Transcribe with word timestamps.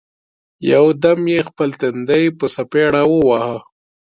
یو 0.71 0.85
دم 1.03 1.19
یې 1.33 1.39
خپل 1.49 1.69
تندی 1.79 2.25
په 2.37 2.45
څپېړه 2.53 3.01
وواهه! 3.07 3.55